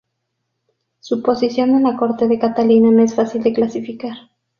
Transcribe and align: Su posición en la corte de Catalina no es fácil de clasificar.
Su 0.99 1.21
posición 1.21 1.75
en 1.75 1.83
la 1.83 1.95
corte 1.95 2.27
de 2.27 2.39
Catalina 2.39 2.89
no 2.89 3.03
es 3.03 3.13
fácil 3.13 3.43
de 3.43 3.53
clasificar. 3.53 4.17